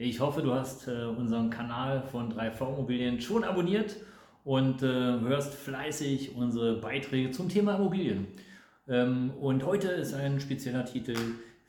[0.00, 3.96] Ich hoffe, du hast äh, unseren Kanal von 3V Immobilien schon abonniert
[4.44, 8.28] und äh, hörst fleißig unsere Beiträge zum Thema Immobilien.
[8.86, 11.16] Ähm, und heute ist ein spezieller Titel,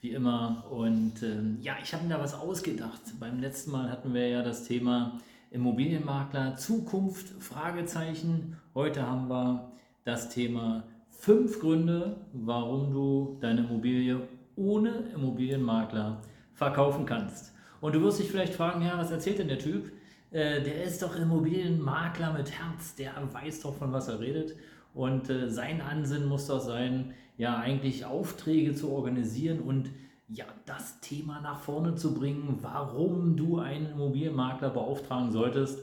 [0.02, 0.64] wie immer.
[0.70, 3.02] Und ähm, ja, ich habe mir da was ausgedacht.
[3.20, 8.58] Beim letzten Mal hatten wir ja das Thema Immobilienmakler, Zukunft, Fragezeichen.
[8.76, 9.72] Heute haben wir
[10.06, 14.22] das Thema fünf Gründe, warum du deine Immobilie
[14.56, 16.22] ohne Immobilienmakler
[16.54, 17.56] verkaufen kannst.
[17.82, 19.92] Und du wirst dich vielleicht fragen, ja, was erzählt denn der Typ?
[20.32, 24.56] Äh, der ist doch Immobilienmakler mit Herz, der weiß doch, von was er redet.
[24.94, 29.90] Und äh, sein Ansinn muss doch sein, ja, eigentlich Aufträge zu organisieren und
[30.28, 35.80] ja, das Thema nach vorne zu bringen, warum du einen Immobilienmakler beauftragen solltest.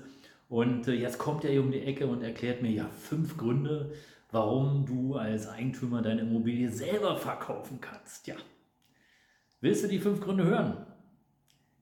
[0.49, 3.93] Und äh, jetzt kommt er hier um die Ecke und erklärt mir ja fünf Gründe,
[4.31, 8.27] warum du als Eigentümer deine Immobilie selber verkaufen kannst.
[8.27, 8.37] Ja.
[9.61, 10.87] Willst du die fünf Gründe hören?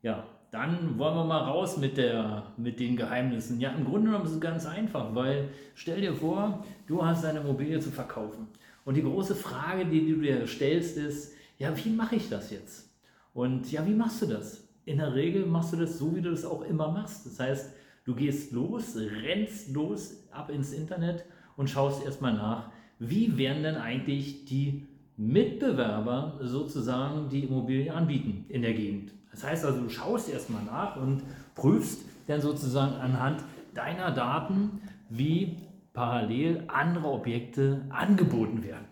[0.05, 3.59] Ja, dann wollen wir mal raus mit, der, mit den Geheimnissen.
[3.59, 7.41] Ja, im Grunde genommen ist es ganz einfach, weil stell dir vor, du hast deine
[7.41, 8.49] Immobilie zu verkaufen.
[8.85, 12.91] Und die große Frage, die du dir stellst, ist, ja, wie mache ich das jetzt?
[13.33, 14.69] Und ja, wie machst du das?
[14.85, 17.25] In der Regel machst du das so, wie du das auch immer machst.
[17.25, 17.75] Das heißt,
[18.05, 21.25] du gehst los, rennst los ab ins Internet
[21.57, 28.61] und schaust erstmal nach, wie werden denn eigentlich die Mitbewerber sozusagen die Immobilie anbieten in
[28.61, 29.15] der Gegend.
[29.35, 31.23] Das heißt also, du schaust erstmal nach und
[31.57, 33.43] prüfst dann sozusagen anhand
[33.75, 35.57] deiner Daten, wie
[35.93, 38.87] parallel andere Objekte angeboten werden.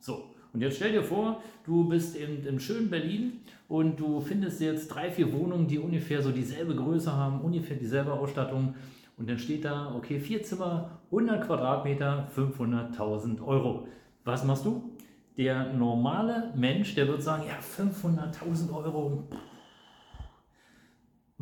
[0.00, 4.60] So, und jetzt stell dir vor, du bist in, im schönen Berlin und du findest
[4.60, 8.74] jetzt drei, vier Wohnungen, die ungefähr so dieselbe Größe haben, ungefähr dieselbe Ausstattung.
[9.16, 13.86] Und dann steht da, okay, vier Zimmer, 100 Quadratmeter, 500.000 Euro.
[14.24, 14.90] Was machst du?
[15.36, 19.24] Der normale Mensch, der wird sagen, ja, 500.000 Euro,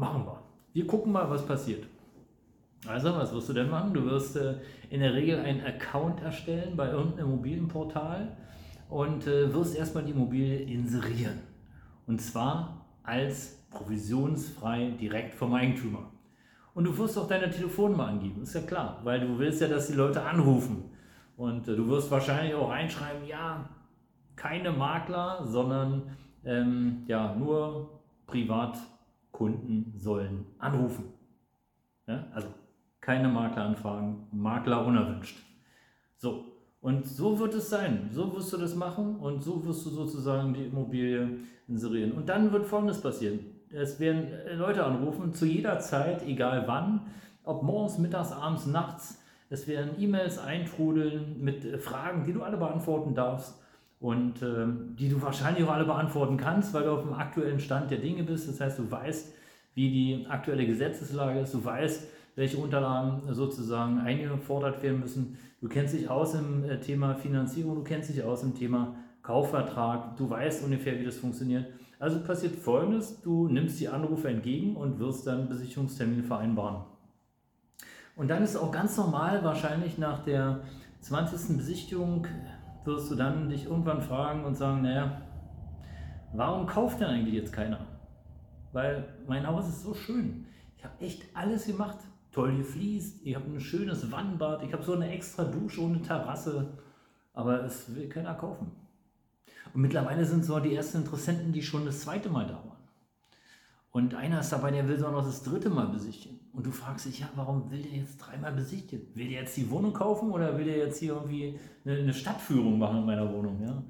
[0.00, 0.41] Machen wir.
[0.72, 1.84] Wir gucken mal, was passiert.
[2.87, 3.93] Also, was wirst du denn machen?
[3.93, 4.55] Du wirst äh,
[4.88, 8.34] in der Regel einen Account erstellen bei irgendeinem Immobilienportal
[8.89, 11.41] und äh, wirst erstmal die Immobilie inserieren.
[12.06, 16.10] Und zwar als provisionsfrei direkt vom Eigentümer.
[16.72, 19.89] Und du wirst auch deine Telefonnummer angeben, ist ja klar, weil du willst ja, dass
[19.89, 20.84] die Leute anrufen.
[21.37, 23.69] Und äh, du wirst wahrscheinlich auch reinschreiben, ja,
[24.34, 28.78] keine Makler, sondern ähm, ja, nur privat
[29.41, 31.15] Kunden sollen anrufen.
[32.06, 32.49] Ja, also
[33.01, 35.39] keine Makleranfragen, Makler unerwünscht.
[36.19, 36.45] So,
[36.83, 38.11] und so wird es sein.
[38.12, 42.12] So wirst du das machen und so wirst du sozusagen die Immobilie inserieren.
[42.12, 43.39] Und dann wird Folgendes passieren.
[43.71, 44.28] Es werden
[44.59, 47.07] Leute anrufen, zu jeder Zeit, egal wann,
[47.43, 49.22] ob morgens, mittags, abends, nachts.
[49.49, 53.59] Es werden E-Mails eintrudeln mit Fragen, die du alle beantworten darfst
[54.00, 54.66] und äh,
[54.99, 58.22] die du wahrscheinlich auch alle beantworten kannst, weil du auf dem aktuellen Stand der Dinge
[58.22, 58.49] bist.
[58.49, 59.34] Das heißt, du weißt,
[59.75, 65.39] wie die aktuelle Gesetzeslage ist, du weißt, welche Unterlagen sozusagen eingefordert werden müssen.
[65.60, 70.16] Du kennst dich aus im äh, Thema Finanzierung, du kennst dich aus im Thema Kaufvertrag,
[70.16, 71.66] du weißt ungefähr, wie das funktioniert.
[71.99, 76.84] Also passiert Folgendes, du nimmst die Anrufe entgegen und wirst dann Besichtigungstermin vereinbaren.
[78.16, 80.62] Und dann ist auch ganz normal, wahrscheinlich nach der
[81.00, 81.59] 20.
[81.59, 82.27] Besichtigung
[82.84, 85.22] wirst du dann dich irgendwann fragen und sagen, naja,
[86.32, 87.86] warum kauft denn eigentlich jetzt keiner?
[88.72, 90.46] Weil mein Haus ist so schön.
[90.76, 91.98] Ich habe echt alles gemacht.
[92.32, 96.02] Toll gefliest, ich habe ein schönes Wannbad, ich habe so eine extra Dusche und eine
[96.02, 96.78] Terrasse.
[97.32, 98.70] Aber es will keiner kaufen.
[99.74, 102.79] Und mittlerweile sind so die ersten Interessenten, die schon das zweite Mal da waren.
[103.92, 106.39] Und einer ist dabei, der will so noch das dritte Mal besichtigen.
[106.53, 109.07] Und du fragst dich, ja, warum will der jetzt dreimal besichtigen?
[109.15, 112.78] Will der jetzt die Wohnung kaufen oder will der jetzt hier irgendwie eine, eine Stadtführung
[112.78, 113.60] machen in meiner Wohnung?
[113.63, 113.83] Ja?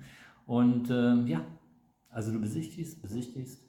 [0.47, 1.45] Und ähm, ja,
[2.09, 3.63] also du besichtigst, besichtigst.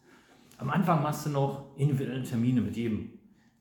[0.57, 3.09] Am Anfang machst du noch individuelle Termine mit jedem.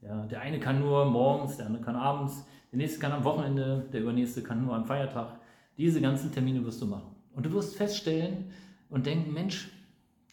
[0.02, 3.88] Ja, der eine kann nur morgens, der andere kann abends, der nächste kann am Wochenende,
[3.92, 5.40] der übernächste kann nur am Feiertag.
[5.76, 7.16] Diese ganzen Termine wirst du machen.
[7.34, 8.52] Und du wirst feststellen
[8.88, 9.70] und denken, Mensch,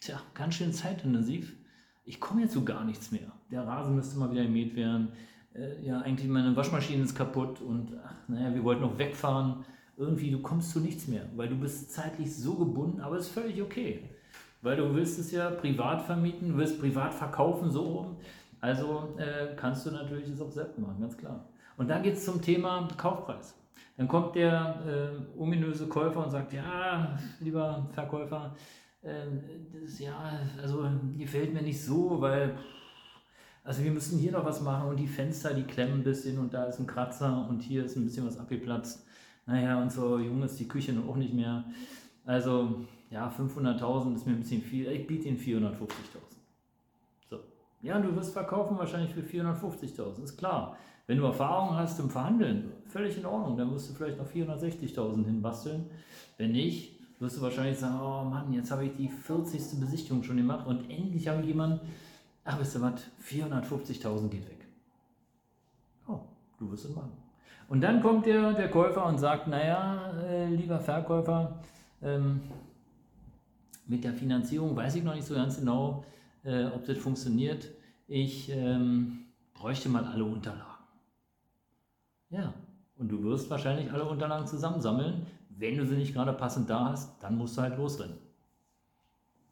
[0.00, 1.57] tja, ganz schön zeitintensiv
[2.08, 3.30] ich komme jetzt zu gar nichts mehr.
[3.50, 5.08] Der Rasen müsste mal wieder gemäht werden.
[5.54, 9.64] Äh, ja, eigentlich meine Waschmaschine ist kaputt und ach, naja, wir wollten noch wegfahren.
[9.96, 13.34] Irgendwie, du kommst zu nichts mehr, weil du bist zeitlich so gebunden, aber es ist
[13.34, 14.08] völlig okay.
[14.62, 18.16] Weil du willst es ja privat vermieten, willst privat verkaufen, so rum.
[18.60, 21.44] Also äh, kannst du natürlich das auch selbst machen, ganz klar.
[21.76, 23.54] Und dann geht es zum Thema Kaufpreis.
[23.96, 28.54] Dann kommt der äh, ominöse Käufer und sagt, ja, lieber Verkäufer,
[29.02, 32.56] das, ja, also gefällt mir nicht so, weil
[33.68, 36.54] also wir müssen hier noch was machen und die Fenster, die klemmen ein bisschen und
[36.54, 39.04] da ist ein Kratzer und hier ist ein bisschen was abgeplatzt.
[39.44, 41.64] Naja, und so jung ist die Küche noch auch nicht mehr.
[42.24, 44.86] Also ja, 500.000 ist mir ein bisschen viel.
[44.88, 45.88] Ich biete Ihnen 450.000.
[47.28, 47.40] So.
[47.82, 50.78] Ja, du wirst verkaufen wahrscheinlich für 450.000, ist klar.
[51.06, 55.26] Wenn du Erfahrung hast im Verhandeln, völlig in Ordnung, dann wirst du vielleicht noch 460.000
[55.26, 55.90] hinbasteln.
[56.38, 59.80] Wenn nicht, wirst du wahrscheinlich sagen, oh Mann, jetzt habe ich die 40.
[59.80, 61.80] Besichtigung schon gemacht und endlich habe ich jemanden,
[62.44, 64.66] ach wisst ihr was, 450.000 geht weg.
[66.06, 66.20] Oh,
[66.58, 67.12] du wirst es machen.
[67.68, 71.58] Und dann kommt der, der Käufer und sagt, naja, äh, lieber Verkäufer,
[72.02, 72.40] ähm,
[73.86, 76.04] mit der Finanzierung weiß ich noch nicht so ganz genau,
[76.44, 77.68] äh, ob das funktioniert.
[78.06, 80.64] Ich ähm, bräuchte mal alle Unterlagen.
[82.30, 82.52] Ja,
[82.98, 85.26] und du wirst wahrscheinlich alle Unterlagen zusammensammeln.
[85.58, 88.16] Wenn du sie nicht gerade passend da hast, dann musst du halt losrennen.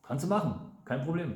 [0.04, 1.34] Kannst du machen, kein Problem.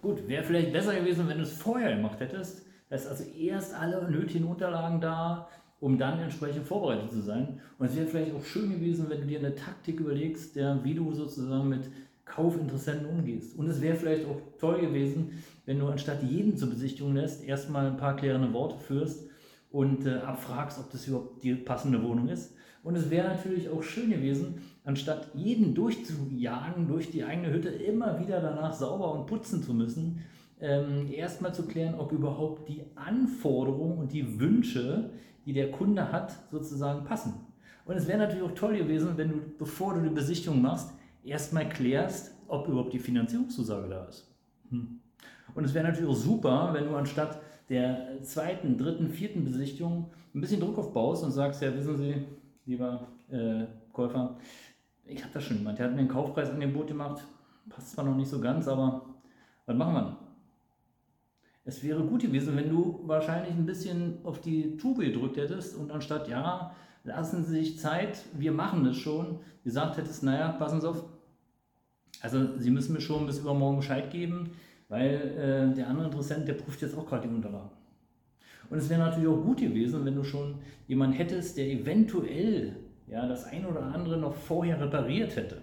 [0.00, 2.64] Gut, wäre vielleicht besser gewesen, wenn du es vorher gemacht hättest.
[2.88, 5.48] Da ist also erst alle nötigen Unterlagen da,
[5.80, 7.60] um dann entsprechend vorbereitet zu sein.
[7.78, 10.94] Und es wäre vielleicht auch schön gewesen, wenn du dir eine Taktik überlegst, der, wie
[10.94, 11.90] du sozusagen mit
[12.24, 13.58] Kaufinteressenten umgehst.
[13.58, 17.86] Und es wäre vielleicht auch toll gewesen, wenn du anstatt jeden zur Besichtigung lässt, erstmal
[17.86, 19.28] ein paar klärende Worte führst
[19.72, 22.54] und äh, abfragst, ob das überhaupt die passende Wohnung ist.
[22.82, 28.18] Und es wäre natürlich auch schön gewesen, anstatt jeden durchzujagen durch die eigene Hütte, immer
[28.18, 30.22] wieder danach sauber und putzen zu müssen,
[30.60, 35.10] ähm, erstmal zu klären, ob überhaupt die Anforderungen und die Wünsche,
[35.46, 37.34] die der Kunde hat, sozusagen passen.
[37.84, 40.92] Und es wäre natürlich auch toll gewesen, wenn du, bevor du die Besichtigung machst,
[41.24, 44.28] erstmal klärst, ob überhaupt die Finanzierungszusage da ist.
[44.70, 45.00] Hm.
[45.54, 50.40] Und es wäre natürlich auch super, wenn du anstatt der zweiten, dritten, vierten Besichtigung ein
[50.40, 52.14] bisschen Druck aufbaust und sagst, ja, wissen Sie,
[52.66, 54.36] lieber äh, Käufer,
[55.04, 57.22] ich habe das schon jemand, der hat mir ein Kaufpreisangebot gemacht,
[57.68, 59.02] passt zwar noch nicht so ganz, aber
[59.66, 60.16] was machen wir?
[61.64, 65.92] Es wäre gut gewesen, wenn du wahrscheinlich ein bisschen auf die Tube gedrückt hättest und
[65.92, 66.74] anstatt, ja,
[67.04, 71.04] lassen Sie sich Zeit, wir machen das schon, gesagt hättest, naja, passen Sie auf,
[72.20, 74.50] also Sie müssen mir schon bis übermorgen Bescheid geben,
[74.88, 77.70] weil äh, der andere Interessent, der prüft jetzt auch gerade die Unterlagen.
[78.72, 80.54] Und es wäre natürlich auch gut gewesen, wenn du schon
[80.88, 82.74] jemanden hättest, der eventuell
[83.06, 85.58] ja, das ein oder andere noch vorher repariert hätte.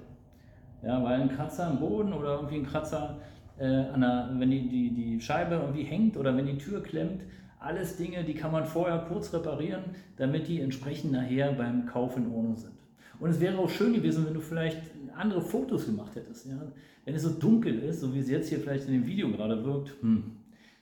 [0.84, 3.18] Ja, weil ein Kratzer am Boden oder irgendwie ein Kratzer
[3.58, 7.24] äh, an der, wenn die, die, die Scheibe irgendwie hängt oder wenn die Tür klemmt,
[7.60, 9.86] alles Dinge, die kann man vorher kurz reparieren,
[10.18, 12.74] damit die entsprechend nachher beim Kauf in Ordnung sind.
[13.20, 14.84] Und es wäre auch schön gewesen, wenn du vielleicht
[15.18, 16.46] andere Fotos gemacht hättest.
[16.46, 16.62] Ja?
[17.06, 19.66] Wenn es so dunkel ist, so wie es jetzt hier vielleicht in dem Video gerade
[19.66, 20.26] wirkt, hm,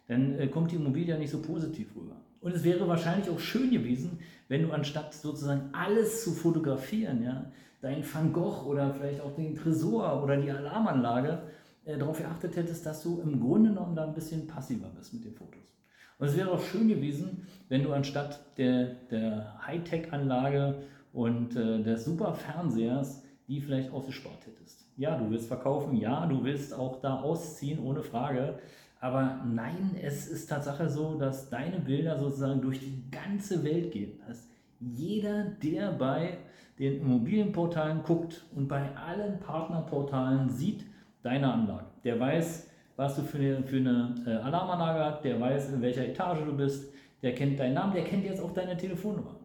[0.08, 2.16] dann äh, kommt die Immobilie ja nicht so positiv rüber.
[2.42, 7.52] Und es wäre wahrscheinlich auch schön gewesen, wenn du anstatt sozusagen alles zu fotografieren, ja,
[7.82, 11.44] dein Van Gogh oder vielleicht auch den Tresor oder die Alarmanlage
[11.86, 15.26] äh, darauf geachtet hättest, dass du im Grunde genommen da ein bisschen passiver bist mit
[15.26, 15.74] den Fotos.
[16.20, 20.84] Und es wäre auch schön gewesen, wenn du anstatt der, der Hightech-Anlage
[21.14, 24.86] und äh, des super Fernsehers die vielleicht ausgespart hättest.
[24.98, 28.60] Ja, du willst verkaufen, ja, du willst auch da ausziehen, ohne Frage.
[29.00, 34.20] Aber nein, es ist Tatsache so, dass deine Bilder sozusagen durch die ganze Welt gehen.
[34.28, 34.48] Dass
[34.80, 36.38] jeder, der bei
[36.80, 40.86] den Immobilienportalen guckt und bei allen Partnerportalen sieht,
[41.22, 41.86] deine Anlage.
[42.04, 46.08] Der weiß, was du für eine, für eine äh, Alarmanlage hast, der weiß, in welcher
[46.08, 49.36] Etage du bist, der kennt deinen Namen, der kennt jetzt auch deine Telefonnummer.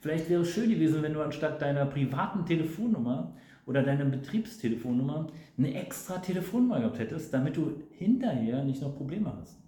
[0.00, 3.32] Vielleicht wäre es schön gewesen, wenn du anstatt deiner privaten Telefonnummer
[3.66, 5.26] oder deiner Betriebstelefonnummer
[5.58, 9.58] eine extra Telefonnummer gehabt hättest, damit du hinterher nicht noch Probleme hast.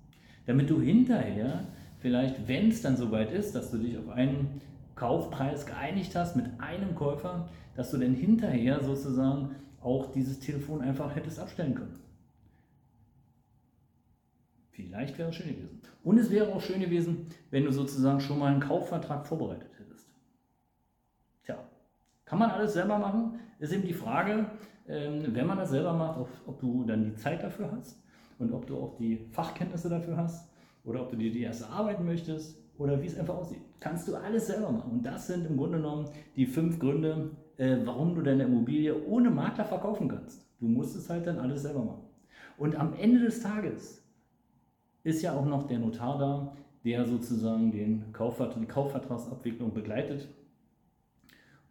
[0.47, 1.67] Damit du hinterher
[1.99, 4.61] vielleicht, wenn es dann soweit ist, dass du dich auf einen
[4.95, 11.15] Kaufpreis geeinigt hast mit einem Käufer, dass du dann hinterher sozusagen auch dieses Telefon einfach
[11.15, 11.99] hättest abstellen können.
[14.71, 15.81] Vielleicht wäre es schön gewesen.
[16.05, 19.78] Und es wäre auch schön gewesen, wenn du sozusagen schon mal einen Kaufvertrag vorbereitet
[22.29, 23.41] kann man alles selber machen?
[23.59, 24.47] Ist eben die Frage,
[24.87, 28.03] ähm, wenn man das selber macht, ob du dann die Zeit dafür hast
[28.39, 30.51] und ob du auch die Fachkenntnisse dafür hast
[30.85, 33.63] oder ob du dir die erste arbeiten möchtest oder wie es einfach aussieht.
[33.81, 34.93] Kannst du alles selber machen.
[34.93, 39.31] Und das sind im Grunde genommen die fünf Gründe, äh, warum du deine Immobilie ohne
[39.31, 40.47] Makler verkaufen kannst.
[40.61, 42.03] Du musst es halt dann alles selber machen.
[42.59, 44.05] Und am Ende des Tages
[45.03, 50.29] ist ja auch noch der Notar da, der sozusagen den Kaufvertrag, die Kaufvertragsabwicklung begleitet.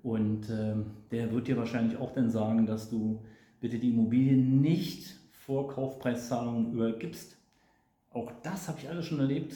[0.04, 0.76] Und äh,
[1.12, 3.24] der wird dir wahrscheinlich auch dann sagen, dass du
[3.60, 7.38] bitte die Immobilie nicht vor Kaufpreiszahlungen übergibst.
[8.12, 9.56] auch das habe ich alles schon erlebt.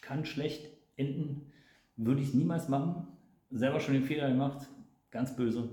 [0.00, 1.52] Kann schlecht enden.
[1.96, 3.06] Würde ich niemals machen.
[3.50, 4.68] Selber schon den Fehler gemacht.
[5.10, 5.68] Ganz böse.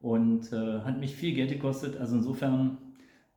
[0.00, 1.96] Und äh, hat mich viel Geld gekostet.
[1.96, 2.78] Also insofern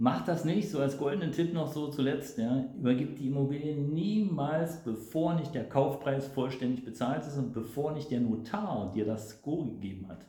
[0.01, 0.72] macht das nicht.
[0.72, 2.39] So als goldenen Tipp noch so zuletzt.
[2.39, 8.10] Ja, übergibt die Immobilie niemals, bevor nicht der Kaufpreis vollständig bezahlt ist und bevor nicht
[8.10, 10.25] der Notar dir das Go gegeben hat.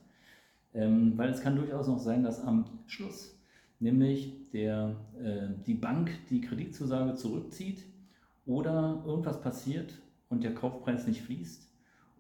[0.75, 3.41] Ähm, weil es kann durchaus noch sein, dass am Schluss
[3.81, 7.83] nämlich der, äh, die Bank die Kreditzusage zurückzieht
[8.45, 11.67] oder irgendwas passiert und der Kaufpreis nicht fließt.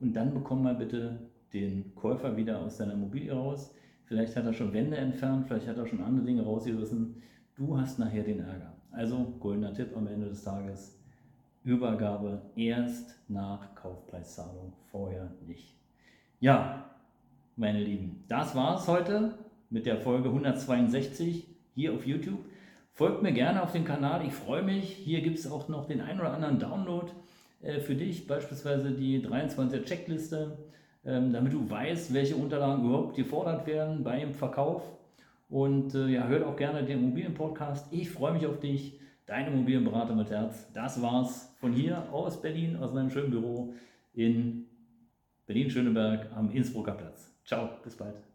[0.00, 1.18] Und dann bekomm mal bitte
[1.52, 3.74] den Käufer wieder aus deiner Immobilie raus.
[4.06, 7.16] Vielleicht hat er schon Wände entfernt, vielleicht hat er schon andere Dinge rausgerissen.
[7.54, 8.72] Du hast nachher den Ärger.
[8.90, 10.98] Also goldener Tipp am Ende des Tages.
[11.64, 15.74] Übergabe erst nach Kaufpreiszahlung, vorher nicht.
[16.40, 16.90] Ja,
[17.56, 19.34] meine Lieben, das war es heute
[19.68, 22.40] mit der Folge 162 hier auf YouTube.
[22.94, 24.88] Folgt mir gerne auf dem Kanal, ich freue mich.
[24.88, 27.12] Hier gibt es auch noch den ein oder anderen Download
[27.60, 30.58] äh, für dich, beispielsweise die 23er Checkliste,
[31.04, 34.82] ähm, damit du weißt, welche Unterlagen überhaupt gefordert werden beim Verkauf.
[35.52, 37.92] Und äh, ja, hört auch gerne den Immobilienpodcast.
[37.92, 40.72] Ich freue mich auf dich, dein Immobilienberater mit Herz.
[40.72, 43.74] Das war's von hier aus Berlin, aus meinem schönen Büro
[44.14, 44.64] in
[45.44, 47.36] Berlin-Schöneberg am Innsbrucker Platz.
[47.44, 48.31] Ciao, bis bald.